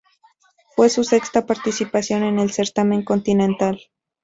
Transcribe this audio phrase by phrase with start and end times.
[0.75, 3.79] Fue su sexta participación en el certamen continental.